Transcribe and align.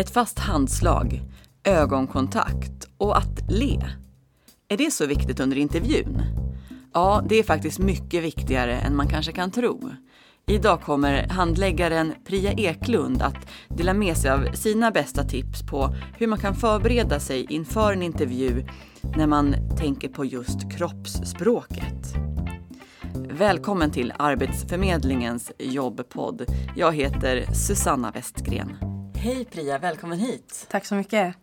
Ett 0.00 0.10
fast 0.10 0.38
handslag, 0.38 1.22
ögonkontakt 1.64 2.88
och 2.98 3.16
att 3.16 3.50
le. 3.50 3.78
Är 4.68 4.76
det 4.76 4.90
så 4.90 5.06
viktigt 5.06 5.40
under 5.40 5.56
intervjun? 5.56 6.22
Ja, 6.94 7.22
det 7.28 7.38
är 7.38 7.42
faktiskt 7.42 7.78
mycket 7.78 8.24
viktigare 8.24 8.78
än 8.78 8.96
man 8.96 9.08
kanske 9.08 9.32
kan 9.32 9.50
tro. 9.50 9.90
Idag 10.46 10.82
kommer 10.82 11.28
handläggaren 11.28 12.14
Priya 12.26 12.52
Eklund 12.52 13.22
att 13.22 13.48
dela 13.68 13.94
med 13.94 14.16
sig 14.16 14.30
av 14.30 14.52
sina 14.54 14.90
bästa 14.90 15.24
tips 15.24 15.62
på 15.62 15.94
hur 16.18 16.26
man 16.26 16.38
kan 16.38 16.54
förbereda 16.54 17.20
sig 17.20 17.46
inför 17.50 17.92
en 17.92 18.02
intervju 18.02 18.66
när 19.16 19.26
man 19.26 19.54
tänker 19.78 20.08
på 20.08 20.24
just 20.24 20.72
kroppsspråket. 20.72 22.14
Välkommen 23.14 23.90
till 23.90 24.12
Arbetsförmedlingens 24.16 25.52
jobbpodd. 25.58 26.44
Jag 26.76 26.92
heter 26.92 27.54
Susanna 27.54 28.10
Westgren. 28.10 28.89
Hej 29.22 29.44
Priya, 29.44 29.78
välkommen 29.78 30.18
hit! 30.18 30.66
Tack 30.70 30.84
så 30.84 30.94
mycket! 30.94 31.34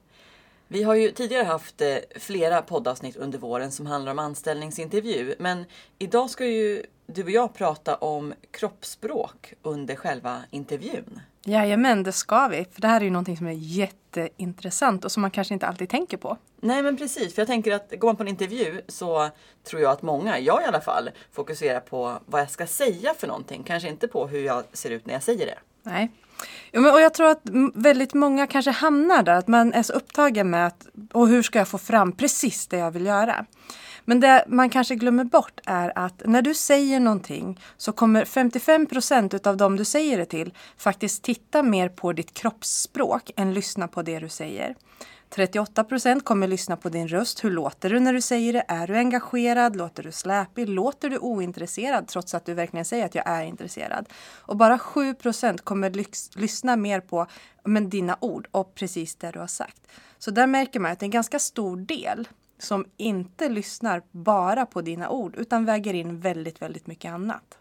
Vi 0.67 0.83
har 0.83 0.95
ju 0.95 1.11
tidigare 1.11 1.43
haft 1.43 1.81
eh, 1.81 1.97
flera 2.15 2.61
poddavsnitt 2.61 3.15
under 3.15 3.39
våren 3.39 3.71
som 3.71 3.85
handlar 3.85 4.11
om 4.11 4.19
anställningsintervju. 4.19 5.35
Men 5.39 5.65
idag 5.97 6.29
ska 6.29 6.45
ju 6.45 6.83
du 7.05 7.23
och 7.23 7.29
jag 7.29 7.53
prata 7.53 7.95
om 7.95 8.33
kroppsspråk 8.51 9.53
under 9.61 9.95
själva 9.95 10.41
intervjun. 10.51 11.21
Jajamän, 11.45 12.03
det 12.03 12.11
ska 12.11 12.47
vi. 12.47 12.65
För 12.71 12.81
det 12.81 12.87
här 12.87 13.01
är 13.01 13.05
ju 13.05 13.11
någonting 13.11 13.37
som 13.37 13.47
är 13.47 13.51
jätteintressant 13.51 15.05
och 15.05 15.11
som 15.11 15.21
man 15.21 15.31
kanske 15.31 15.53
inte 15.53 15.67
alltid 15.67 15.89
tänker 15.89 16.17
på. 16.17 16.37
Nej 16.61 16.83
men 16.83 16.97
precis, 16.97 17.35
för 17.35 17.41
jag 17.41 17.47
tänker 17.47 17.73
att 17.73 17.93
går 17.99 18.07
man 18.07 18.15
på 18.15 18.23
en 18.23 18.29
intervju 18.29 18.81
så 18.87 19.29
tror 19.63 19.81
jag 19.81 19.91
att 19.91 20.01
många, 20.01 20.39
jag 20.39 20.61
i 20.61 20.65
alla 20.65 20.81
fall, 20.81 21.09
fokuserar 21.31 21.79
på 21.79 22.19
vad 22.25 22.41
jag 22.41 22.49
ska 22.49 22.67
säga 22.67 23.13
för 23.13 23.27
någonting. 23.27 23.63
Kanske 23.63 23.89
inte 23.89 24.07
på 24.07 24.27
hur 24.27 24.45
jag 24.45 24.63
ser 24.73 24.89
ut 24.89 25.05
när 25.05 25.13
jag 25.13 25.23
säger 25.23 25.45
det. 25.45 25.57
Nej. 25.87 26.11
Ja, 26.71 26.79
men, 26.81 26.93
och 26.93 27.01
jag 27.01 27.13
tror 27.13 27.29
att 27.29 27.41
väldigt 27.73 28.13
många 28.13 28.47
kanske 28.47 28.71
hamnar 28.71 29.23
där, 29.23 29.33
att 29.33 29.47
man 29.47 29.73
är 29.73 29.83
så 29.83 29.93
upptagen 29.93 30.49
med 30.49 30.67
att 30.67 30.87
och 31.13 31.27
hur 31.27 31.43
ska 31.43 31.59
jag 31.59 31.67
få 31.67 31.77
fram 31.77 32.11
precis 32.11 32.67
det 32.67 32.77
jag 32.77 32.91
vill 32.91 33.05
göra. 33.05 33.45
Men 34.05 34.19
det 34.19 34.45
man 34.47 34.69
kanske 34.69 34.95
glömmer 34.95 35.23
bort 35.23 35.59
är 35.65 35.93
att 35.95 36.21
när 36.25 36.41
du 36.41 36.53
säger 36.53 36.99
någonting 36.99 37.59
så 37.77 37.91
kommer 37.91 38.25
55 38.25 38.85
procent 38.85 39.47
av 39.47 39.57
dem 39.57 39.77
du 39.77 39.85
säger 39.85 40.17
det 40.17 40.25
till 40.25 40.53
faktiskt 40.77 41.23
titta 41.23 41.63
mer 41.63 41.89
på 41.89 42.13
ditt 42.13 42.33
kroppsspråk 42.33 43.31
än 43.35 43.53
lyssna 43.53 43.87
på 43.87 44.01
det 44.01 44.19
du 44.19 44.29
säger. 44.29 44.75
38 45.29 45.83
procent 45.83 46.25
kommer 46.25 46.47
lyssna 46.47 46.77
på 46.77 46.89
din 46.89 47.07
röst. 47.07 47.43
Hur 47.43 47.51
låter 47.51 47.89
du 47.89 47.99
när 47.99 48.13
du 48.13 48.21
säger 48.21 48.53
det? 48.53 48.65
Är 48.67 48.87
du 48.87 48.97
engagerad? 48.97 49.75
Låter 49.75 50.03
du 50.03 50.11
släpig? 50.11 50.69
Låter 50.69 51.09
du 51.09 51.17
ointresserad 51.17 52.07
trots 52.07 52.33
att 52.33 52.45
du 52.45 52.53
verkligen 52.53 52.85
säger 52.85 53.05
att 53.05 53.15
jag 53.15 53.27
är 53.27 53.43
intresserad? 53.43 54.09
Och 54.35 54.57
bara 54.57 54.79
7 54.79 55.13
procent 55.13 55.61
kommer 55.61 55.89
lyx, 55.89 56.35
lyssna 56.35 56.75
mer 56.75 56.99
på 56.99 57.27
men, 57.63 57.89
dina 57.89 58.17
ord 58.21 58.47
och 58.51 58.75
precis 58.75 59.15
det 59.15 59.31
du 59.31 59.39
har 59.39 59.47
sagt. 59.47 59.87
Så 60.17 60.31
där 60.31 60.47
märker 60.47 60.79
man 60.79 60.91
att 60.91 60.99
det 60.99 61.03
är 61.03 61.07
en 61.07 61.11
ganska 61.11 61.39
stor 61.39 61.77
del 61.77 62.27
som 62.59 62.85
inte 62.97 63.49
lyssnar 63.49 64.01
bara 64.11 64.65
på 64.65 64.81
dina 64.81 65.09
ord 65.09 65.35
utan 65.35 65.65
väger 65.65 65.93
in 65.93 66.19
väldigt, 66.19 66.61
väldigt 66.61 66.87
mycket 66.87 67.11
annat. 67.11 67.57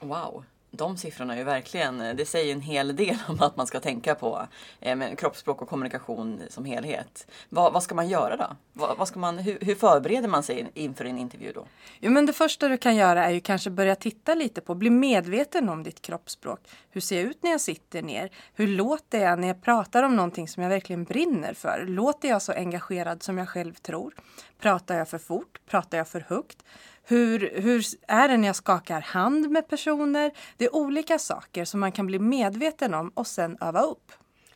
Wow! 0.00 0.44
De 0.70 0.96
siffrorna 0.96 1.34
är 1.34 1.38
ju 1.38 1.44
verkligen, 1.44 2.00
eh, 2.00 2.14
det 2.14 2.26
säger 2.26 2.52
en 2.52 2.60
hel 2.60 2.96
del 2.96 3.16
om 3.28 3.40
att 3.40 3.56
man 3.56 3.66
ska 3.66 3.80
tänka 3.80 4.14
på 4.14 4.46
eh, 4.80 5.14
kroppsspråk 5.16 5.62
och 5.62 5.68
kommunikation 5.68 6.42
som 6.48 6.64
helhet. 6.64 7.26
Vad, 7.48 7.72
vad 7.72 7.82
ska 7.82 7.94
man 7.94 8.08
göra 8.08 8.36
då? 8.36 8.56
Va, 8.72 8.94
vad, 8.98 9.08
ska 9.08 9.18
man, 9.18 9.38
hur, 9.38 9.58
hur, 9.60 9.74
förbereder 9.74 10.28
man 10.28 10.42
sig 10.42 10.70
inför 10.74 11.04
en 11.04 11.18
intervju 11.18 11.52
då? 11.52 11.66
Jo, 12.00 12.10
men 12.10 12.26
det 12.26 12.32
första 12.32 12.68
du 12.68 12.76
kan 12.76 12.96
göra 12.96 13.24
är 13.24 13.30
ju 13.30 13.40
kanske 13.40 13.70
börja 13.70 13.94
titta 13.96 14.34
lite 14.34 14.60
på, 14.60 14.74
bli 14.74 14.90
medveten 14.90 15.68
om 15.68 15.82
ditt 15.82 16.02
kroppsspråk. 16.02 16.60
Hur 16.90 17.00
ser 17.00 17.16
jag 17.16 17.24
ut 17.24 17.42
när 17.42 17.50
jag 17.50 17.60
sitter 17.60 18.02
ner? 18.02 18.30
Hur 18.54 18.66
låter 18.66 19.20
jag 19.20 19.38
när 19.38 19.48
jag 19.48 19.62
pratar 19.62 20.02
om 20.02 20.16
någonting 20.16 20.48
som 20.48 20.62
jag 20.62 20.70
verkligen 20.70 21.04
brinner 21.04 21.54
för? 21.54 21.84
Låter 21.88 22.28
jag 22.28 22.42
så 22.42 22.52
engagerad 22.52 23.22
som 23.22 23.38
jag 23.38 23.48
själv 23.48 23.74
tror? 23.74 24.14
Pratar 24.60 24.98
jag 24.98 25.08
för 25.08 25.18
fort? 25.18 25.58
Pratar 25.66 25.98
jag 25.98 26.08
för 26.08 26.20
högt? 26.28 26.64
Hur, 27.08 27.60
hur 27.60 27.84
är 28.08 28.28
det 28.28 28.36
när 28.36 28.46
jag 28.46 28.56
skakar 28.56 29.00
hand 29.00 29.50
med 29.50 29.68
personer? 29.68 30.30
Det 30.56 30.64
är 30.64 30.76
olika 30.76 31.18
saker 31.18 31.64
som 31.64 31.80
man 31.80 31.92
kan 31.92 32.06
bli 32.06 32.18
medveten 32.18 32.94
om 32.94 33.08
och 33.08 33.26
sen 33.26 33.58
öva 33.60 33.82
upp. 33.82 34.12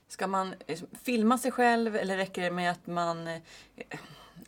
Ska 0.09 0.27
man 0.27 0.55
liksom 0.67 0.89
filma 1.03 1.39
sig 1.39 1.51
själv 1.51 1.97
eller 1.97 2.17
räcker 2.17 2.43
det 2.43 2.51
med 2.51 2.71
att 2.71 2.87
man 2.87 3.29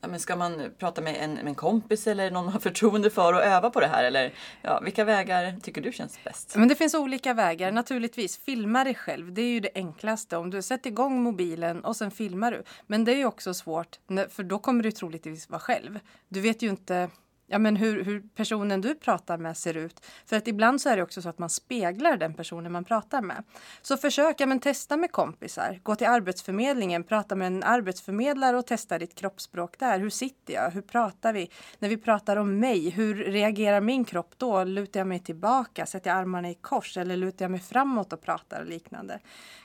ja, 0.00 0.08
men 0.08 0.20
ska 0.20 0.36
man 0.36 0.62
prata 0.78 1.00
med 1.00 1.16
en, 1.20 1.34
med 1.34 1.46
en 1.46 1.54
kompis 1.54 2.06
eller 2.06 2.30
någon 2.30 2.44
man 2.44 2.52
har 2.52 2.60
förtroende 2.70 3.10
för 3.10 3.32
och 3.32 3.42
öva 3.42 3.70
på 3.70 3.80
det 3.80 3.86
här? 3.86 4.04
Eller 4.04 4.34
ja, 4.62 4.80
vilka 4.84 5.04
vägar 5.04 5.56
tycker 5.62 5.80
du 5.80 5.92
känns 5.92 6.24
bäst? 6.24 6.56
Men 6.56 6.68
det 6.68 6.74
finns 6.74 6.94
olika 6.94 7.34
vägar. 7.34 7.72
Naturligtvis, 7.72 8.38
filma 8.38 8.84
dig 8.84 8.94
själv. 8.94 9.32
Det 9.32 9.42
är 9.42 9.50
ju 9.50 9.60
det 9.60 9.70
enklaste. 9.74 10.36
Om 10.36 10.50
du 10.50 10.62
sätter 10.62 10.90
igång 10.90 11.22
mobilen 11.22 11.84
och 11.84 11.96
sen 11.96 12.10
filmar 12.10 12.52
du. 12.52 12.62
Men 12.86 13.04
det 13.04 13.12
är 13.12 13.16
ju 13.16 13.26
också 13.26 13.54
svårt, 13.54 13.98
för 14.28 14.42
då 14.42 14.58
kommer 14.58 14.82
du 14.82 14.92
troligtvis 14.92 15.50
vara 15.50 15.60
själv. 15.60 16.00
Du 16.28 16.40
vet 16.40 16.62
ju 16.62 16.68
inte 16.68 17.10
ja, 17.52 17.58
men 17.58 17.76
hur, 17.76 18.04
hur 18.04 18.22
personen 18.34 18.80
du 18.80 18.94
pratar 18.94 19.38
med 19.38 19.56
ser 19.56 19.76
ut. 19.76 20.06
För 20.26 20.36
att 20.36 20.48
ibland 20.48 20.80
så 20.80 20.88
är 20.88 20.96
det 20.96 21.02
också 21.02 21.22
så 21.22 21.28
att 21.28 21.38
man 21.38 21.50
speglar 21.50 22.16
den 22.16 22.34
personen 22.34 22.72
man 22.72 22.84
pratar 22.84 23.22
med. 23.22 23.44
Så 23.82 23.96
försök, 23.96 24.40
ja, 24.40 24.46
men 24.46 24.60
testa 24.60 24.96
med 24.96 25.12
kompisar. 25.12 25.80
Gå 25.82 25.96
till 25.96 26.06
Arbetsförmedlingen, 26.06 27.04
prata 27.04 27.34
med 27.34 27.46
en 27.46 27.62
arbetsförmedlare 27.62 28.56
och 28.56 28.66
testa 28.66 28.98
ditt 28.98 29.14
kroppsspråk 29.14 29.78
där. 29.78 29.98
Hur 29.98 30.10
sitter 30.10 30.54
jag? 30.54 30.70
Hur 30.70 30.82
pratar 30.82 31.32
vi? 31.32 31.50
När 31.78 31.88
vi 31.88 31.96
pratar 31.96 32.36
om 32.36 32.58
mig, 32.58 32.90
hur 32.90 33.14
reagerar 33.14 33.80
min 33.80 34.04
kropp 34.04 34.34
då? 34.36 34.64
Lutar 34.64 35.00
jag 35.00 35.06
mig 35.06 35.18
tillbaka? 35.18 35.86
Sätter 35.86 36.10
jag 36.10 36.18
armarna 36.18 36.50
i 36.50 36.54
kors? 36.54 36.96
Eller 36.96 37.16
lutar 37.16 37.44
jag 37.44 37.50
mig 37.50 37.60
framåt 37.60 38.12
och 38.12 38.20
pratar 38.20 38.60
och 38.60 38.66
liknande? 38.66 39.18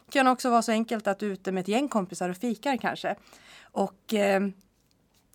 Det 0.05 0.11
kan 0.11 0.27
också 0.27 0.49
vara 0.49 0.61
så 0.61 0.71
enkelt 0.71 1.07
att 1.07 1.19
du 1.19 1.27
är 1.27 1.31
ute 1.31 1.51
med 1.51 1.61
ett 1.61 1.67
gäng 1.67 1.87
kompisar 1.87 2.29
och 2.29 2.37
fikar 2.37 2.77
kanske. 2.77 3.15
Och 3.61 4.13
eh, 4.13 4.47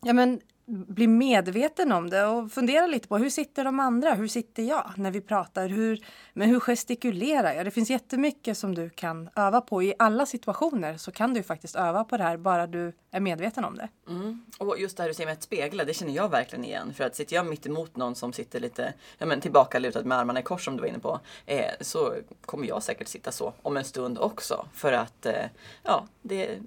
ja, 0.03 0.13
men 0.13 0.41
bli 0.67 1.07
medveten 1.07 1.93
om 1.93 2.11
det 2.11 2.27
och 2.27 2.53
fundera 2.53 2.87
lite 2.87 3.09
på 3.09 3.19
hur 3.19 3.31
sitter 3.31 3.65
de 3.65 3.81
andra? 3.81 4.15
Hur 4.15 4.29
sitter 4.29 4.63
jag 4.63 4.93
när 4.97 5.11
vi 5.11 5.21
pratar? 5.21 5.69
Hur, 5.69 6.05
men 6.33 6.49
hur 6.49 6.61
gestikulerar 6.61 7.53
jag? 7.53 7.67
Det 7.67 7.71
finns 7.71 7.91
jättemycket 7.91 8.59
som 8.59 8.75
du 8.75 8.91
kan 8.91 9.31
öva 9.37 9.61
på. 9.61 9.83
I 9.83 9.95
alla 9.99 10.27
situationer 10.27 10.97
så 10.97 11.13
kan 11.13 11.35
du 11.35 11.43
faktiskt 11.43 11.77
öva 11.77 12.05
på 12.05 12.17
det 12.17 12.23
här 12.23 12.37
bara 12.37 12.67
du 12.67 12.93
är 13.11 13.21
medveten 13.21 13.65
om 13.65 13.77
det. 13.77 13.89
Mm. 14.09 14.45
Och 14.59 14.79
just 14.79 14.97
det 14.97 15.03
här 15.03 15.09
du 15.09 15.15
säger 15.15 15.27
med 15.27 15.33
att 15.33 15.43
spegla, 15.43 15.85
det 15.85 15.95
känner 15.95 16.13
jag 16.13 16.29
verkligen 16.29 16.65
igen. 16.65 16.95
För 16.95 17.05
att 17.05 17.17
sitter 17.17 17.37
jag 17.37 17.47
mitt 17.47 17.67
emot 17.67 17.97
någon 17.97 18.15
som 18.15 18.33
sitter 18.33 18.61
lite 18.61 18.95
ja, 19.19 19.27
men 19.27 19.41
tillbakalutad 19.41 20.05
med 20.05 20.19
armarna 20.19 20.41
i 20.41 20.43
kors 20.43 20.65
som 20.65 20.77
du 20.77 20.81
var 20.81 20.89
inne 20.89 20.99
på. 20.99 21.21
Eh, 21.47 21.71
så 21.81 22.15
kommer 22.41 22.67
jag 22.67 22.83
säkert 22.83 23.09
sitta 23.09 23.33
så 23.33 23.53
om 23.63 23.77
en 23.77 23.85
stund 23.85 24.19
också. 24.19 24.67
För 24.75 24.93
att 24.93 25.27
eh, 25.27 25.45
ja, 25.83 26.07
det, 26.23 26.59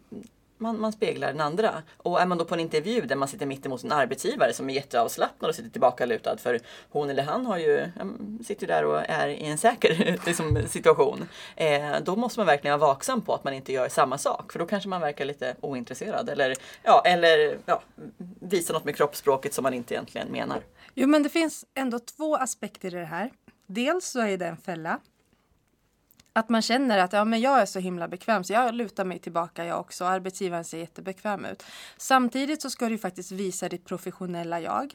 man, 0.58 0.80
man 0.80 0.92
speglar 0.92 1.28
den 1.28 1.42
andra. 1.42 1.84
Och 1.98 2.22
är 2.22 2.26
man 2.26 2.38
då 2.38 2.46
på 2.46 2.54
en 2.54 2.60
intervju 2.60 3.02
där 3.02 3.16
man 3.16 3.28
sitter 3.28 3.46
mittemot 3.46 3.84
en 3.84 3.92
arbetsgivare 3.92 4.54
som 4.54 4.70
är 4.70 4.74
jätteavslappnad 4.74 5.50
och 5.50 5.56
sitter 5.56 5.70
tillbakalutad 5.70 6.38
för 6.38 6.60
hon 6.90 7.10
eller 7.10 7.24
han 7.24 7.46
har 7.46 7.58
ju, 7.58 7.90
sitter 8.46 8.68
där 8.68 8.86
och 8.86 9.02
är 9.10 9.28
i 9.28 9.46
en 9.46 9.58
säker 9.58 10.20
liksom, 10.26 10.64
situation. 10.68 11.28
Eh, 11.56 11.96
då 12.04 12.16
måste 12.16 12.40
man 12.40 12.48
verkligen 12.48 12.80
vara 12.80 12.94
vaksam 12.94 13.22
på 13.22 13.34
att 13.34 13.44
man 13.44 13.54
inte 13.54 13.74
gör 13.74 13.90
samma 13.90 14.18
sak 14.18 14.52
för 14.52 14.60
då 14.60 14.66
kanske 14.66 14.90
man 14.90 15.02
verkar 15.02 15.26
lite 15.26 15.56
ointresserad 15.62 16.30
eller, 16.30 16.56
ja, 16.84 17.02
eller 17.06 17.58
ja, 17.66 17.82
visar 18.40 18.74
något 18.74 18.86
med 18.86 18.96
kroppsspråket 18.96 19.54
som 19.54 19.64
man 19.64 19.74
inte 19.74 19.94
egentligen 19.94 20.28
menar. 20.28 20.62
Jo 20.94 21.08
men 21.08 21.24
det 21.24 21.30
finns 21.30 21.66
ändå 21.74 22.00
två 22.00 22.36
aspekter 22.36 22.96
i 22.96 23.00
det 23.00 23.06
här. 23.06 23.32
Dels 23.68 24.06
så 24.06 24.20
är 24.20 24.38
det 24.38 24.46
en 24.46 24.58
fälla 24.58 25.00
att 26.36 26.50
man 26.50 26.62
känner 26.62 26.98
att 26.98 27.14
ja, 27.14 27.26
men 27.26 27.42
jag 27.42 27.62
är 27.62 27.66
så 27.66 27.80
himla 27.80 28.08
bekväm 28.08 28.44
så 28.44 28.54
jag 28.54 28.74
lutar 28.74 29.06
mig 29.06 29.20
tillbaka 29.20 29.66
jag 29.66 29.80
också. 29.80 30.06
Arbetsgivaren 30.06 30.64
ser 30.64 30.78
jättebekväm 30.78 31.46
ut. 31.46 31.64
Samtidigt 31.98 32.62
så 32.62 32.70
ska 32.70 32.90
du 32.90 32.98
faktiskt 32.98 33.32
visa 33.32 33.70
ditt 33.70 33.86
professionella 33.86 34.60
jag. 34.60 34.94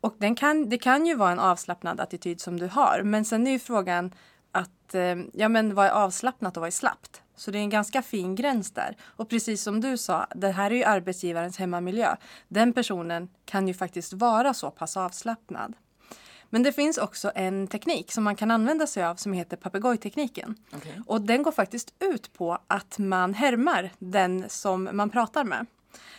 Och 0.00 0.16
den 0.18 0.34
kan, 0.34 0.68
det 0.68 0.78
kan 0.78 1.06
ju 1.06 1.14
vara 1.14 1.32
en 1.32 1.38
avslappnad 1.38 2.00
attityd 2.00 2.40
som 2.40 2.58
du 2.60 2.66
har. 2.66 3.02
Men 3.04 3.24
sen 3.24 3.46
är 3.46 3.50
ju 3.50 3.58
frågan 3.58 4.14
att 4.52 4.94
eh, 4.94 5.16
ja, 5.32 5.48
men 5.48 5.74
vad 5.74 5.86
är 5.86 5.90
avslappnat 5.90 6.56
och 6.56 6.60
vad 6.60 6.68
är 6.68 6.72
slappt? 6.72 7.22
Så 7.36 7.50
det 7.50 7.58
är 7.58 7.62
en 7.62 7.70
ganska 7.70 8.02
fin 8.02 8.34
gräns 8.34 8.70
där. 8.70 8.96
Och 9.02 9.28
precis 9.28 9.62
som 9.62 9.80
du 9.80 9.98
sa, 9.98 10.26
det 10.34 10.50
här 10.50 10.70
är 10.70 10.74
ju 10.74 10.84
arbetsgivarens 10.84 11.58
hemmamiljö. 11.58 12.16
Den 12.48 12.72
personen 12.72 13.28
kan 13.44 13.68
ju 13.68 13.74
faktiskt 13.74 14.12
vara 14.12 14.54
så 14.54 14.70
pass 14.70 14.96
avslappnad. 14.96 15.74
Men 16.54 16.62
det 16.62 16.72
finns 16.72 16.98
också 16.98 17.32
en 17.34 17.66
teknik 17.66 18.12
som 18.12 18.24
man 18.24 18.36
kan 18.36 18.50
använda 18.50 18.86
sig 18.86 19.04
av 19.04 19.14
som 19.14 19.32
heter 19.32 19.56
papegojtekniken. 19.56 20.54
Okay. 20.76 20.92
Och 21.06 21.20
den 21.20 21.42
går 21.42 21.52
faktiskt 21.52 21.94
ut 22.00 22.32
på 22.32 22.58
att 22.66 22.98
man 22.98 23.34
härmar 23.34 23.90
den 23.98 24.44
som 24.48 24.88
man 24.92 25.10
pratar 25.10 25.44
med. 25.44 25.66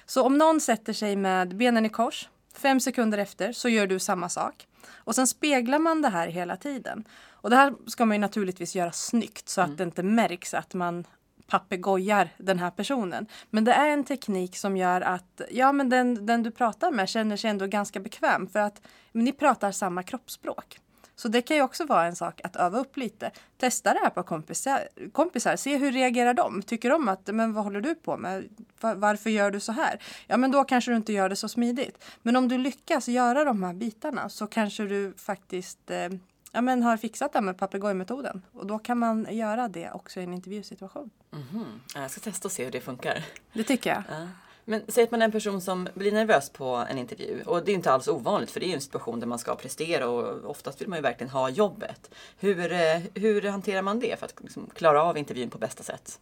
Så 0.06 0.24
om 0.24 0.38
någon 0.38 0.62
sätter 0.62 0.94
sig 0.94 1.16
med 1.16 1.56
benen 1.56 1.86
i 1.86 1.90
kors, 1.90 2.30
fem 2.54 2.80
sekunder 2.80 3.18
efter 3.18 3.54
så 3.54 3.70
gör 3.70 3.88
du 3.88 4.00
samma 4.00 4.30
sak. 4.30 4.68
Och 4.88 5.16
sen 5.16 5.28
speglar 5.28 5.80
man 5.80 6.02
det 6.02 6.10
här 6.10 6.28
hela 6.28 6.58
tiden. 6.58 7.08
Och 7.30 7.50
det 7.50 7.56
här 7.56 7.74
ska 7.88 8.06
man 8.06 8.22
naturligtvis 8.22 8.76
göra 8.76 8.92
snyggt 8.92 9.50
så 9.50 9.62
att 9.62 9.68
mm. 9.68 9.78
det 9.78 9.84
inte 9.84 10.04
märks 10.04 10.54
att 10.54 10.74
man 10.74 11.06
papegojar 11.48 12.30
den 12.38 12.60
här 12.60 12.72
personen. 12.72 13.28
Men 13.50 13.64
det 13.64 13.74
är 13.74 13.88
en 13.88 14.04
teknik 14.04 14.58
som 14.58 14.78
gör 14.78 15.02
att 15.02 15.42
ja, 15.52 15.72
men 15.72 15.90
den, 15.90 16.26
den 16.26 16.44
du 16.44 16.52
pratar 16.52 16.92
med 16.92 17.10
känner 17.10 17.38
sig 17.38 17.50
ändå 17.50 17.68
ganska 17.68 18.00
bekväm 18.00 18.48
för 18.48 18.60
att 18.60 18.82
ni 19.12 19.32
pratar 19.32 19.72
samma 19.72 20.04
kroppsspråk. 20.04 20.80
Så 21.16 21.28
det 21.28 21.42
kan 21.42 21.58
ju 21.58 21.64
också 21.64 21.86
vara 21.86 22.06
en 22.06 22.16
sak 22.16 22.42
att 22.44 22.56
öva 22.56 22.80
upp 22.80 22.98
lite. 22.98 23.32
Testa 23.58 23.94
det 23.94 24.00
här 24.00 24.10
på 24.10 24.24
kompisar, 24.24 24.88
kompisar. 25.12 25.56
se 25.56 25.78
hur 25.78 25.92
reagerar 25.92 26.34
de? 26.34 26.62
Tycker 26.62 26.90
de 26.90 27.08
att, 27.10 27.28
men 27.28 27.54
vad 27.54 27.64
håller 27.64 27.82
du 27.82 27.96
på 27.96 28.18
med? 28.18 28.50
Varför 28.80 29.30
gör 29.30 29.52
du 29.52 29.60
så 29.60 29.72
här? 29.72 30.04
Ja, 30.28 30.38
men 30.38 30.52
då 30.52 30.64
kanske 30.64 30.92
du 30.92 30.98
inte 30.98 31.14
gör 31.14 31.30
det 31.30 31.36
så 31.36 31.50
smidigt. 31.50 32.04
Men 32.22 32.36
om 32.36 32.48
du 32.48 32.58
lyckas 32.58 33.08
göra 33.08 33.44
de 33.44 33.64
här 33.64 33.74
bitarna 33.74 34.30
så 34.30 34.48
kanske 34.48 34.84
du 34.84 35.14
faktiskt 35.18 35.92
eh, 35.92 36.10
ja, 36.56 36.62
men 36.62 36.84
har 36.84 36.98
fixat 36.98 37.34
det 37.34 37.42
med 37.42 37.58
papegojmetoden. 37.58 38.42
Och 38.54 38.68
då 38.68 38.80
kan 38.80 38.98
man 38.98 39.28
göra 39.30 39.68
det 39.68 39.92
också 39.92 40.20
i 40.20 40.24
en 40.24 40.34
intervjusituation. 40.34 41.10
Mm 41.32 41.46
-hmm. 41.46 42.02
Jag 42.02 42.12
ska 42.12 42.22
testa 42.22 42.48
och 42.48 42.52
se 42.52 42.64
hur 42.64 42.72
det 42.72 42.82
funkar. 42.82 43.26
Det 43.54 43.64
tycker 43.64 43.90
jag. 43.90 44.04
Ja. 44.10 44.28
Men 44.68 44.82
säg 44.88 45.04
att 45.04 45.12
man 45.12 45.22
är 45.22 45.26
en 45.26 45.32
person 45.32 45.62
som 45.62 45.88
blir 45.94 46.12
nervös 46.12 46.50
på 46.50 46.66
en 46.66 46.98
intervju 46.98 47.42
och 47.46 47.66
det 47.66 47.72
är 47.72 47.76
inte 47.76 47.92
alls 47.92 48.08
ovanligt 48.08 48.52
för 48.52 48.60
det 48.60 48.66
är 48.72 48.74
en 48.74 48.82
situation 48.82 49.20
där 49.20 49.28
man 49.28 49.40
ska 49.40 49.56
prestera 49.56 50.08
och 50.08 50.50
oftast 50.50 50.82
vill 50.82 50.88
man 50.88 50.98
ju 50.98 51.04
verkligen 51.04 51.30
ha 51.30 51.50
jobbet. 51.50 52.12
Hur, 52.40 52.72
eh, 52.72 53.02
hur 53.14 53.42
hanterar 53.42 53.82
man 53.82 54.00
det 54.00 54.20
för 54.20 54.26
att 54.26 54.34
liksom 54.42 54.70
klara 54.76 55.04
av 55.04 55.18
intervjun 55.18 55.50
på 55.50 55.58
bästa 55.58 55.84
sätt? 55.84 56.20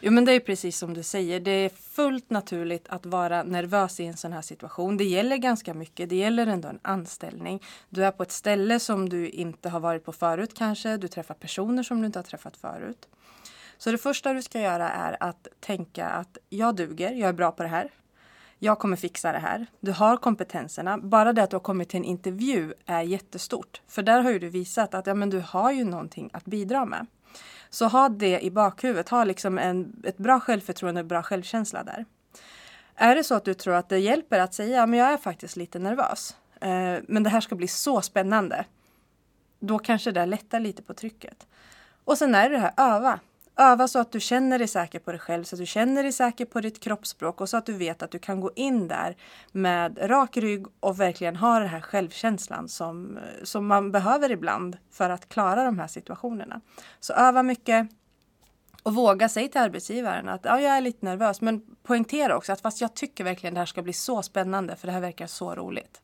Jo 0.00 0.12
men 0.12 0.24
det 0.24 0.32
är 0.32 0.40
precis 0.40 0.78
som 0.78 0.94
du 0.94 1.02
säger. 1.02 1.40
Det 1.40 1.50
är 1.50 1.68
fullt 1.68 2.30
naturligt 2.30 2.88
att 2.88 3.06
vara 3.06 3.42
nervös 3.42 4.00
i 4.00 4.04
en 4.04 4.16
sån 4.16 4.32
här 4.32 4.42
situation. 4.42 4.96
Det 4.96 5.04
gäller 5.04 5.36
ganska 5.36 5.74
mycket. 5.74 6.08
Det 6.08 6.16
gäller 6.16 6.46
ändå 6.46 6.68
en 6.68 6.80
anställning. 6.82 7.62
Du 7.88 8.04
är 8.04 8.10
på 8.10 8.22
ett 8.22 8.32
ställe 8.32 8.80
som 8.80 9.08
du 9.08 9.28
inte 9.28 9.68
har 9.68 9.80
varit 9.80 10.04
på 10.04 10.12
förut 10.12 10.50
kanske. 10.56 10.96
Du 10.96 11.08
träffar 11.08 11.34
personer 11.34 11.82
som 11.82 12.00
du 12.00 12.06
inte 12.06 12.18
har 12.18 12.24
träffat 12.24 12.56
förut. 12.56 13.08
Så 13.78 13.90
det 13.90 13.98
första 13.98 14.32
du 14.32 14.42
ska 14.42 14.60
göra 14.60 14.90
är 14.90 15.16
att 15.20 15.48
tänka 15.60 16.08
att 16.08 16.38
jag 16.48 16.76
duger, 16.76 17.12
jag 17.12 17.28
är 17.28 17.32
bra 17.32 17.52
på 17.52 17.62
det 17.62 17.68
här. 17.68 17.90
Jag 18.58 18.78
kommer 18.78 18.96
fixa 18.96 19.32
det 19.32 19.38
här. 19.38 19.66
Du 19.80 19.92
har 19.92 20.16
kompetenserna. 20.16 20.98
Bara 20.98 21.32
det 21.32 21.42
att 21.42 21.50
du 21.50 21.56
har 21.56 21.60
kommit 21.60 21.88
till 21.88 21.98
en 21.98 22.04
intervju 22.04 22.72
är 22.86 23.02
jättestort. 23.02 23.80
För 23.88 24.02
där 24.02 24.20
har 24.20 24.30
ju 24.30 24.38
du 24.38 24.48
visat 24.48 24.94
att 24.94 25.06
ja, 25.06 25.14
men 25.14 25.30
du 25.30 25.40
har 25.40 25.72
ju 25.72 25.84
någonting 25.84 26.30
att 26.32 26.44
bidra 26.44 26.84
med. 26.84 27.06
Så 27.70 27.86
ha 27.86 28.08
det 28.08 28.40
i 28.40 28.50
bakhuvudet. 28.50 29.08
Ha 29.08 29.24
liksom 29.24 29.58
en, 29.58 30.02
ett 30.04 30.18
bra 30.18 30.40
självförtroende 30.40 31.00
och 31.00 31.06
bra 31.06 31.22
självkänsla 31.22 31.82
där. 31.82 32.04
Är 32.94 33.14
det 33.14 33.24
så 33.24 33.34
att 33.34 33.44
du 33.44 33.54
tror 33.54 33.74
att 33.74 33.88
det 33.88 33.98
hjälper 33.98 34.38
att 34.38 34.54
säga 34.54 34.82
att 34.82 34.96
jag 34.96 35.12
är 35.12 35.16
faktiskt 35.16 35.56
lite 35.56 35.78
nervös, 35.78 36.36
eh, 36.60 36.96
men 37.08 37.22
det 37.22 37.30
här 37.30 37.40
ska 37.40 37.54
bli 37.54 37.68
så 37.68 38.00
spännande. 38.00 38.64
Då 39.60 39.78
kanske 39.78 40.12
det 40.12 40.26
lättar 40.26 40.60
lite 40.60 40.82
på 40.82 40.94
trycket. 40.94 41.46
Och 42.04 42.18
sen 42.18 42.34
är 42.34 42.50
det 42.50 42.56
det 42.56 42.60
här 42.60 42.72
öva. 42.76 43.20
Öva 43.58 43.88
så 43.88 43.98
att 43.98 44.12
du 44.12 44.20
känner 44.20 44.58
dig 44.58 44.68
säker 44.68 44.98
på 44.98 45.10
dig 45.10 45.20
själv, 45.20 45.44
så 45.44 45.56
att 45.56 45.60
du 45.60 45.66
känner 45.66 46.02
dig 46.02 46.12
säker 46.12 46.44
på 46.44 46.60
ditt 46.60 46.80
kroppsspråk 46.80 47.40
och 47.40 47.48
så 47.48 47.56
att 47.56 47.66
du 47.66 47.72
vet 47.72 48.02
att 48.02 48.10
du 48.10 48.18
kan 48.18 48.40
gå 48.40 48.50
in 48.56 48.88
där 48.88 49.16
med 49.52 49.98
rak 50.10 50.36
rygg 50.36 50.66
och 50.80 51.00
verkligen 51.00 51.36
ha 51.36 51.58
den 51.58 51.68
här 51.68 51.80
självkänslan 51.80 52.68
som, 52.68 53.18
som 53.42 53.66
man 53.66 53.92
behöver 53.92 54.30
ibland 54.30 54.76
för 54.90 55.10
att 55.10 55.28
klara 55.28 55.64
de 55.64 55.78
här 55.78 55.86
situationerna. 55.86 56.60
Så 57.00 57.12
öva 57.12 57.42
mycket 57.42 57.88
och 58.82 58.94
våga 58.94 59.28
säga 59.28 59.48
till 59.48 59.60
arbetsgivaren 59.60 60.28
att 60.28 60.44
ja, 60.44 60.60
jag 60.60 60.76
är 60.76 60.80
lite 60.80 61.06
nervös, 61.06 61.40
men 61.40 61.62
poängtera 61.82 62.36
också 62.36 62.52
att 62.52 62.60
fast 62.60 62.80
jag 62.80 62.94
tycker 62.94 63.24
verkligen 63.24 63.54
det 63.54 63.60
här 63.60 63.66
ska 63.66 63.82
bli 63.82 63.92
så 63.92 64.22
spännande 64.22 64.76
för 64.76 64.86
det 64.86 64.92
här 64.92 65.00
verkar 65.00 65.26
så 65.26 65.54
roligt. 65.54 66.00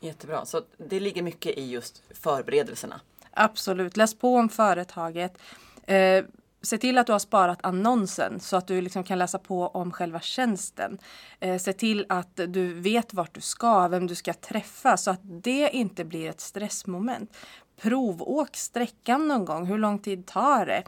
Jättebra, 0.00 0.44
så 0.44 0.62
det 0.76 1.00
ligger 1.00 1.22
mycket 1.22 1.58
i 1.58 1.70
just 1.70 2.02
förberedelserna. 2.10 3.00
Absolut, 3.30 3.96
läs 3.96 4.18
på 4.18 4.36
om 4.36 4.48
företaget. 4.48 5.38
Eh, 5.86 6.24
Se 6.66 6.78
till 6.78 6.98
att 6.98 7.06
du 7.06 7.12
har 7.12 7.18
sparat 7.18 7.58
annonsen 7.62 8.40
så 8.40 8.56
att 8.56 8.66
du 8.66 8.80
liksom 8.80 9.04
kan 9.04 9.18
läsa 9.18 9.38
på 9.38 9.66
om 9.66 9.92
själva 9.92 10.20
tjänsten. 10.20 10.98
Eh, 11.40 11.58
se 11.58 11.72
till 11.72 12.06
att 12.08 12.36
du 12.48 12.74
vet 12.74 13.14
vart 13.14 13.34
du 13.34 13.40
ska, 13.40 13.88
vem 13.88 14.06
du 14.06 14.14
ska 14.14 14.32
träffa 14.32 14.96
så 14.96 15.10
att 15.10 15.20
det 15.22 15.70
inte 15.72 16.04
blir 16.04 16.30
ett 16.30 16.40
stressmoment. 16.40 17.36
Provåk 17.80 18.56
sträckan 18.56 19.28
någon 19.28 19.44
gång. 19.44 19.66
Hur 19.66 19.78
lång 19.78 19.98
tid 19.98 20.26
tar 20.26 20.66
det? 20.66 20.82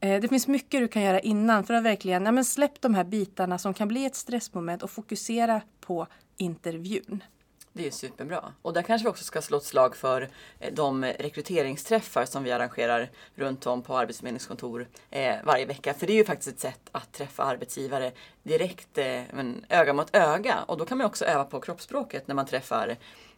Eh, 0.00 0.20
det 0.20 0.28
finns 0.28 0.46
mycket 0.46 0.80
du 0.80 0.88
kan 0.88 1.02
göra 1.02 1.20
innan 1.20 1.64
för 1.64 1.74
att 1.74 1.84
verkligen 1.84 2.26
ja, 2.26 2.32
men 2.32 2.44
släpp 2.44 2.80
de 2.80 2.94
här 2.94 3.04
bitarna 3.04 3.58
som 3.58 3.74
kan 3.74 3.88
bli 3.88 4.04
ett 4.06 4.16
stressmoment 4.16 4.82
och 4.82 4.90
fokusera 4.90 5.60
på 5.80 6.06
intervjun. 6.36 7.22
Det 7.72 7.86
är 7.86 7.90
superbra. 7.90 8.52
Och 8.62 8.72
där 8.72 8.82
kanske 8.82 9.04
vi 9.04 9.10
också 9.10 9.24
ska 9.24 9.42
slå 9.42 9.56
ett 9.56 9.64
slag 9.64 9.96
för 9.96 10.28
eh, 10.60 10.72
de 10.72 11.04
rekryteringsträffar 11.04 12.24
som 12.24 12.44
vi 12.44 12.52
arrangerar 12.52 13.10
runt 13.34 13.66
om 13.66 13.82
på 13.82 13.96
arbetsförmedlingskontor 13.96 14.88
eh, 15.10 15.36
varje 15.44 15.66
vecka. 15.66 15.94
För 15.94 16.06
det 16.06 16.12
är 16.12 16.16
ju 16.16 16.24
faktiskt 16.24 16.48
ett 16.48 16.60
sätt 16.60 16.88
att 16.92 17.12
träffa 17.12 17.42
arbetsgivare 17.42 18.12
direkt, 18.42 18.98
eh, 18.98 19.22
men 19.32 19.64
öga 19.68 19.92
mot 19.92 20.16
öga. 20.16 20.58
Och 20.66 20.78
då 20.78 20.84
kan 20.84 20.98
man 20.98 21.06
också 21.06 21.24
öva 21.24 21.44
på 21.44 21.60
kroppsspråket 21.60 22.28
när 22.28 22.34
man 22.34 22.46
träffar 22.46 22.96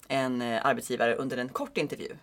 en 0.09 0.43
arbetsgivare 0.43 1.15
under 1.15 1.37
en 1.37 1.49
kort 1.49 1.77
intervju. 1.77 2.17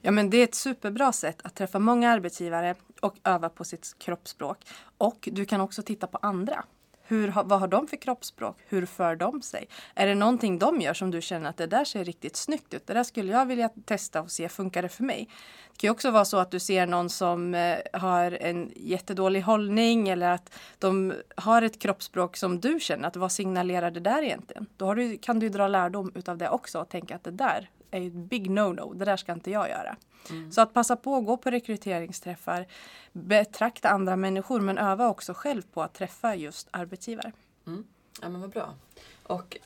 Ja, 0.00 0.10
men 0.10 0.30
det 0.30 0.36
är 0.36 0.44
ett 0.44 0.54
superbra 0.54 1.12
sätt 1.12 1.40
att 1.44 1.54
träffa 1.54 1.78
många 1.78 2.10
arbetsgivare 2.10 2.74
och 3.00 3.14
öva 3.24 3.48
på 3.48 3.64
sitt 3.64 3.96
kroppsspråk. 3.98 4.58
Och 4.98 5.28
du 5.32 5.44
kan 5.44 5.60
också 5.60 5.82
titta 5.82 6.06
på 6.06 6.18
andra. 6.22 6.64
Hur, 7.06 7.32
vad 7.44 7.60
har 7.60 7.68
de 7.68 7.86
för 7.86 7.96
kroppsspråk? 7.96 8.56
Hur 8.68 8.86
för 8.86 9.16
de 9.16 9.42
sig? 9.42 9.68
Är 9.94 10.06
det 10.06 10.14
någonting 10.14 10.58
de 10.58 10.80
gör 10.80 10.94
som 10.94 11.10
du 11.10 11.22
känner 11.22 11.50
att 11.50 11.56
det 11.56 11.66
där 11.66 11.84
ser 11.84 12.04
riktigt 12.04 12.36
snyggt 12.36 12.74
ut? 12.74 12.86
Det 12.86 12.94
där 12.94 13.04
skulle 13.04 13.32
jag 13.32 13.46
vilja 13.46 13.68
testa 13.84 14.22
och 14.22 14.30
se, 14.30 14.48
funkar 14.48 14.82
det 14.82 14.88
för 14.88 15.04
mig? 15.04 15.28
Det 15.72 15.78
kan 15.78 15.88
ju 15.88 15.92
också 15.92 16.10
vara 16.10 16.24
så 16.24 16.38
att 16.38 16.50
du 16.50 16.60
ser 16.60 16.86
någon 16.86 17.10
som 17.10 17.54
eh, 17.54 17.78
har 17.92 18.32
en 18.32 18.72
jättedålig 18.76 19.40
hållning 19.40 20.08
eller 20.08 20.30
att 20.30 20.52
de 20.78 21.14
har 21.36 21.62
ett 21.62 21.78
kroppsspråk 21.78 22.36
som 22.36 22.60
du 22.60 22.80
känner 22.80 23.08
att 23.08 23.16
vad 23.16 23.32
signalerar 23.32 23.90
det 23.90 24.00
där 24.00 24.22
egentligen? 24.22 24.66
Då 24.76 24.94
du, 24.94 25.18
kan 25.18 25.38
du 25.38 25.48
dra 25.48 25.68
lärdom 25.68 26.12
utav 26.14 26.38
det 26.38 26.48
också 26.48 26.80
och 26.80 26.88
tänka 26.88 27.16
att 27.16 27.24
det 27.24 27.30
där 27.30 27.70
är 27.96 28.06
ett 28.06 28.12
big 28.12 28.50
no-no. 28.50 28.94
Det 28.94 29.04
där 29.04 29.16
ska 29.16 29.32
inte 29.32 29.50
jag 29.50 29.68
göra. 29.68 29.96
Mm. 30.30 30.52
Så 30.52 30.60
att 30.60 30.72
passa 30.74 30.96
på 30.96 31.16
att 31.16 31.26
gå 31.26 31.36
på 31.36 31.50
rekryteringsträffar, 31.50 32.66
betrakta 33.12 33.88
andra 33.88 34.16
människor 34.16 34.60
men 34.60 34.78
öva 34.78 35.08
också 35.08 35.34
själv 35.34 35.62
på 35.72 35.82
att 35.82 35.94
träffa 35.94 36.34
just 36.34 36.68
arbetsgivare. 36.70 37.32
Mm. 37.66 37.84
Ja 38.22 38.28
men 38.28 38.40
vad 38.40 38.50
bra. 38.50 38.74
Och 39.22 39.58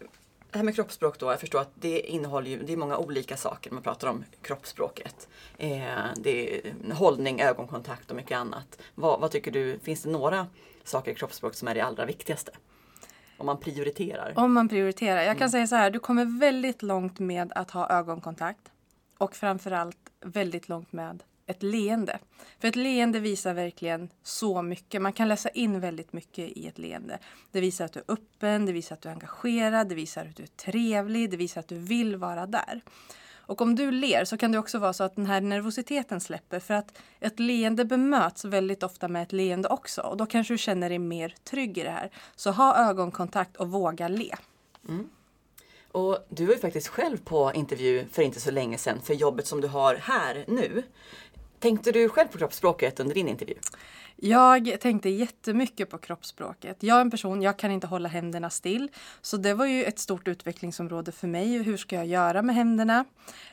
det 0.51 0.59
här 0.59 0.65
med 0.65 0.75
kroppsspråk 0.75 1.19
då, 1.19 1.31
jag 1.31 1.41
förstår 1.41 1.61
att 1.61 1.71
det 1.75 2.01
innehåller 2.01 2.51
ju, 2.51 2.63
det 2.63 2.73
är 2.73 2.77
många 2.77 2.99
olika 2.99 3.37
saker 3.37 3.71
när 3.71 3.75
man 3.75 3.83
pratar 3.83 4.09
om 4.09 4.25
kroppsspråket. 4.43 5.29
Eh, 5.59 5.95
det 6.17 6.57
är 6.67 6.93
hållning, 6.93 7.41
ögonkontakt 7.41 8.11
och 8.11 8.17
mycket 8.17 8.39
annat. 8.39 8.79
Vad, 8.95 9.21
vad 9.21 9.31
tycker 9.31 9.51
du, 9.51 9.79
finns 9.79 10.03
det 10.03 10.11
några 10.11 10.47
saker 10.85 11.13
i 11.13 11.15
kroppsspråk 11.15 11.55
som 11.55 11.69
är 11.69 11.75
det 11.75 11.81
allra 11.81 12.05
viktigaste? 12.05 12.53
Om 13.39 13.47
man 13.47 13.61
prioriterar? 13.61 14.33
Om 14.37 14.53
man 14.53 14.69
prioriterar. 14.69 15.23
Jag 15.23 15.39
kan 15.39 15.49
mm. 15.49 15.51
säga 15.51 15.67
så 15.67 15.77
här, 15.77 15.91
du 15.91 15.99
kommer 15.99 16.39
väldigt 16.39 16.83
långt 16.83 17.19
med 17.19 17.53
att 17.53 17.71
ha 17.71 17.89
ögonkontakt. 17.91 18.71
Och 19.19 19.37
framförallt 19.37 20.11
väldigt 20.21 20.69
långt 20.69 20.93
med 20.93 21.23
ett 21.47 21.63
leende. 21.63 22.19
För 22.61 22.69
ett 22.69 22.77
leende 22.77 23.21
visar 23.21 23.55
verkligen 23.55 24.11
så 24.23 24.63
mycket. 24.63 25.03
Man 25.03 25.13
kan 25.13 25.29
läsa 25.29 25.49
in 25.49 25.81
väldigt 25.81 26.13
mycket 26.13 26.49
i 26.49 26.67
ett 26.67 26.79
leende. 26.79 27.19
Det 27.51 27.61
visar 27.61 27.85
att 27.85 27.93
du 27.93 28.01
är 28.01 28.13
öppen, 28.13 28.67
det 28.67 28.73
visar 28.73 28.95
att 28.95 29.03
du 29.03 29.09
är 29.09 29.13
engagerad, 29.13 29.89
det 29.89 29.95
visar 29.95 30.27
att 30.27 30.37
du 30.37 30.43
är 30.43 30.47
trevlig, 30.47 31.31
det 31.31 31.37
visar 31.37 31.61
att 31.61 31.69
du 31.69 31.79
vill 31.79 32.17
vara 32.17 32.47
där. 32.47 32.81
Och 33.49 33.61
om 33.61 33.75
du 33.75 33.91
ler 33.91 34.25
så 34.25 34.37
kan 34.37 34.53
det 34.53 34.59
också 34.59 34.79
vara 34.79 34.93
så 34.93 35.05
att 35.05 35.17
den 35.17 35.27
här 35.27 35.41
nervositeten 35.41 36.21
släpper 36.21 36.61
för 36.61 36.75
att 36.75 36.99
ett 37.21 37.41
leende 37.41 37.85
bemöts 37.85 38.45
väldigt 38.45 38.83
ofta 38.83 39.09
med 39.09 39.23
ett 39.23 39.33
leende 39.33 39.69
också 39.69 40.01
och 40.01 40.17
då 40.17 40.27
kanske 40.27 40.55
du 40.55 40.59
känner 40.59 40.89
dig 40.89 40.99
mer 40.99 41.35
trygg 41.45 41.79
i 41.79 41.83
det 41.83 41.91
här. 41.91 42.11
Så 42.37 42.51
ha 42.51 42.77
ögonkontakt 42.77 43.57
och 43.57 43.71
våga 43.71 44.09
le. 44.09 44.35
Mm. 44.89 45.09
Och 45.93 46.19
du 46.29 46.47
var 46.47 46.55
ju 46.55 46.61
faktiskt 46.61 46.89
själv 46.89 47.19
på 47.25 47.53
intervju 47.55 48.05
för 48.13 48.23
inte 48.23 48.41
så 48.41 48.51
länge 48.51 48.79
sedan 48.79 49.01
för 49.03 49.15
jobbet 49.15 49.47
som 49.47 49.61
du 49.61 49.69
har 49.69 49.95
här 49.95 50.45
nu. 50.49 50.83
Tänkte 51.59 51.93
du 51.93 52.09
själv 52.09 52.29
på 52.29 52.39
kroppsspråket 52.39 53.01
under 53.01 53.15
din 53.15 53.29
intervju? 53.29 53.55
Jag 54.21 54.81
tänkte 54.81 55.09
jättemycket 55.09 55.91
på 55.91 55.99
kroppsspråket. 55.99 56.77
Jag 56.81 56.97
är 56.97 57.01
en 57.01 57.11
person, 57.11 57.43
jag 57.43 57.57
kan 57.57 57.71
inte 57.71 57.87
hålla 57.87 58.09
händerna 58.09 58.51
still. 58.51 58.91
Så 59.21 59.37
det 59.37 59.55
var 59.55 59.67
ju 59.67 59.85
ett 59.85 59.99
stort 59.99 60.29
utvecklingsområde 60.29 61.13
för 61.13 61.27
mig. 61.27 61.63
Hur 61.63 61.77
ska 61.77 61.97
jag 61.97 62.07
göra 62.07 62.43
med 62.43 62.55
händerna? 62.55 63.05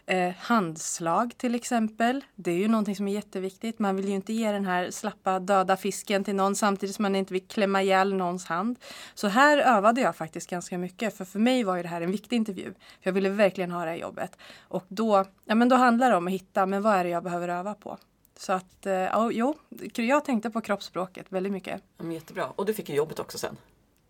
Eh, 0.06 0.34
handslag 0.40 1.34
till 1.38 1.56
exempel. 1.56 2.26
Det 2.36 2.52
är 2.52 2.58
ju 2.58 2.68
någonting 2.68 2.96
som 2.96 3.08
är 3.08 3.14
jätteviktigt. 3.14 3.80
Man 3.80 3.96
vill 3.96 4.08
ju 4.08 4.16
inte 4.16 4.34
ge 4.34 4.52
den 4.52 4.66
här 4.66 4.92
slappa 4.92 5.40
döda 5.40 5.78
fisken 5.78 6.24
till 6.24 6.36
någon 6.36 6.56
samtidigt 6.56 6.96
som 6.96 7.04
man 7.04 7.16
inte 7.16 7.34
vill 7.34 7.48
klämma 7.48 7.82
ihjäl 7.82 8.14
någons 8.14 8.46
hand. 8.46 8.80
Så 9.14 9.28
här 9.28 9.58
övade 9.58 10.02
jag 10.02 10.16
faktiskt 10.16 10.50
ganska 10.50 10.78
mycket. 10.78 11.18
För 11.18 11.26
för 11.26 11.40
mig 11.40 11.64
var 11.64 11.76
ju 11.76 11.84
det 11.84 11.90
här 11.90 12.02
en 12.02 12.12
viktig 12.12 12.36
intervju. 12.36 12.74
För 12.74 13.10
jag 13.10 13.14
ville 13.14 13.30
verkligen 13.30 13.72
ha 13.72 13.86
det 13.86 13.90
här 13.90 13.98
jobbet. 13.98 14.38
Och 14.62 14.86
då, 14.88 15.26
ja, 15.46 15.56
men 15.56 15.70
då 15.70 15.76
handlar 15.76 16.10
det 16.12 16.18
om 16.18 16.28
att 16.28 16.34
hitta, 16.34 16.66
men 16.66 16.82
vad 16.82 16.96
är 16.96 17.04
det 17.04 17.10
jag 17.10 17.24
behöver 17.24 17.48
öva 17.48 17.74
på? 17.74 17.98
Så 18.39 18.54
att, 18.54 18.86
eh, 18.86 19.30
jo, 19.32 19.56
jag 19.96 20.25
tänkte 20.25 20.50
på 20.50 20.62
kroppsspråket 20.62 21.25
väldigt 21.30 21.54
mycket. 21.54 21.82
Ja, 21.98 22.12
jättebra. 22.12 22.48
Och 22.56 22.65
du 22.65 22.74
fick 22.74 22.89
ju 22.89 22.96
jobbet 22.96 23.20
också 23.20 23.38
sen. 23.38 23.58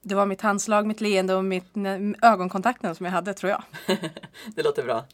Det 0.02 0.16
var 0.16 0.26
mitt 0.26 0.42
handslag, 0.42 0.88
mitt 0.88 1.02
leende 1.02 1.36
och 1.36 1.46
mitt 1.46 1.74
ögonkontakten 2.22 2.96
som 2.96 3.06
jag 3.06 3.14
hade 3.14 3.34
tror 3.34 3.50
jag. 3.52 3.64
det 4.56 4.64
låter 4.64 4.84
bra. 4.84 5.06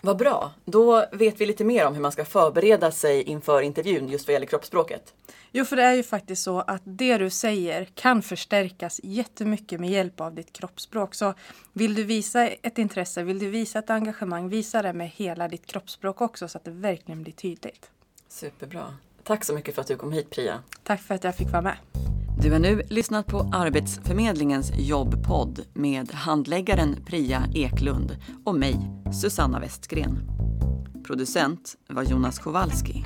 Vad 0.00 0.16
bra. 0.16 0.52
Då 0.64 1.06
vet 1.12 1.40
vi 1.40 1.46
lite 1.46 1.64
mer 1.64 1.86
om 1.86 1.94
hur 1.94 2.00
man 2.00 2.12
ska 2.12 2.24
förbereda 2.24 2.90
sig 2.90 3.22
inför 3.22 3.62
intervjun 3.62 4.08
just 4.08 4.28
vad 4.28 4.32
gäller 4.32 4.46
kroppsspråket. 4.46 5.14
Jo, 5.52 5.64
för 5.64 5.76
det 5.76 5.82
är 5.82 5.94
ju 5.94 6.02
faktiskt 6.02 6.42
så 6.42 6.60
att 6.60 6.82
det 6.84 7.18
du 7.18 7.30
säger 7.30 7.84
kan 7.84 8.22
förstärkas 8.22 9.00
jättemycket 9.04 9.80
med 9.80 9.90
hjälp 9.90 10.20
av 10.20 10.34
ditt 10.34 10.52
kroppsspråk. 10.52 11.14
Så 11.14 11.34
vill 11.72 11.94
du 11.94 12.04
visa 12.04 12.48
ett 12.48 12.78
intresse, 12.78 13.22
vill 13.22 13.38
du 13.38 13.50
visa 13.50 13.78
ett 13.78 13.90
engagemang, 13.90 14.48
visa 14.48 14.82
det 14.82 14.92
med 14.92 15.08
hela 15.08 15.48
ditt 15.48 15.66
kroppsspråk 15.66 16.20
också 16.20 16.48
så 16.48 16.58
att 16.58 16.64
det 16.64 16.70
verkligen 16.70 17.22
blir 17.22 17.32
tydligt. 17.32 17.90
Superbra. 18.32 18.94
Tack 19.22 19.44
så 19.44 19.54
mycket 19.54 19.74
för 19.74 19.82
att 19.82 19.88
du 19.88 19.96
kom 19.96 20.12
hit 20.12 20.30
Priya. 20.30 20.58
Tack 20.82 21.00
för 21.00 21.14
att 21.14 21.24
jag 21.24 21.36
fick 21.36 21.50
vara 21.50 21.62
med. 21.62 21.76
Du 22.42 22.52
har 22.52 22.58
nu 22.58 22.82
lyssnat 22.90 23.26
på 23.26 23.50
Arbetsförmedlingens 23.52 24.72
jobbpodd 24.76 25.60
med 25.72 26.12
handläggaren 26.12 27.04
Priya 27.06 27.44
Eklund 27.54 28.16
och 28.44 28.54
mig, 28.54 28.76
Susanna 29.22 29.60
Westgren. 29.60 30.18
Producent 31.06 31.76
var 31.88 32.02
Jonas 32.02 32.38
Kowalski. 32.38 33.04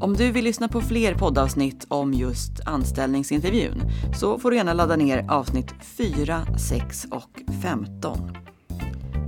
Om 0.00 0.14
du 0.14 0.32
vill 0.32 0.44
lyssna 0.44 0.68
på 0.68 0.80
fler 0.80 1.14
poddavsnitt 1.14 1.86
om 1.88 2.12
just 2.12 2.60
anställningsintervjun 2.66 3.82
så 4.20 4.38
får 4.38 4.50
du 4.50 4.56
gärna 4.56 4.72
ladda 4.72 4.96
ner 4.96 5.26
avsnitt 5.30 5.74
4, 5.82 6.46
6 6.58 7.06
och 7.10 7.62
15. 7.62 8.36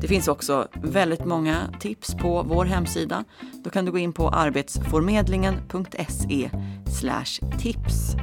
Det 0.01 0.09
finns 0.09 0.29
också 0.29 0.69
väldigt 0.83 1.25
många 1.25 1.57
tips 1.81 2.15
på 2.15 2.43
vår 2.43 2.65
hemsida. 2.65 3.25
Då 3.65 3.71
kan 3.71 3.85
du 3.85 3.93
gå 3.93 3.99
in 3.99 4.13
på 4.13 4.29
arbetsförmedlingen.se 4.29 6.51
tips. 7.59 8.17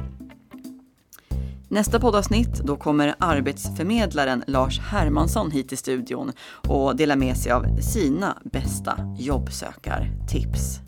Nästa 1.68 2.00
poddavsnitt 2.00 2.54
då 2.54 2.76
kommer 2.76 3.14
arbetsförmedlaren 3.18 4.44
Lars 4.46 4.80
Hermansson 4.80 5.50
hit 5.50 5.68
till 5.68 5.78
studion 5.78 6.32
och 6.68 6.96
delar 6.96 7.16
med 7.16 7.36
sig 7.36 7.52
av 7.52 7.80
sina 7.80 8.38
bästa 8.44 9.14
jobbsökartips. 9.18 10.80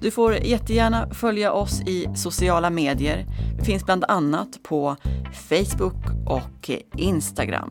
Du 0.00 0.10
får 0.10 0.34
jättegärna 0.34 1.14
följa 1.14 1.52
oss 1.52 1.80
i 1.80 2.06
sociala 2.16 2.70
medier. 2.70 3.26
Vi 3.58 3.64
finns 3.64 3.84
bland 3.84 4.04
annat 4.04 4.62
på 4.62 4.96
Facebook 5.32 6.04
och 6.26 6.70
Instagram. 6.96 7.70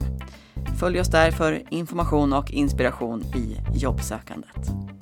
Följ 0.79 0.99
oss 0.99 1.07
där 1.07 1.31
för 1.31 1.61
information 1.69 2.33
och 2.33 2.51
inspiration 2.51 3.21
i 3.21 3.57
jobbsökandet. 3.73 4.96